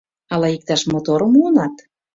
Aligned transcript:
—Ала 0.33 0.47
иктаж 0.55 0.81
моторым 0.91 1.29
муынат? 1.33 1.75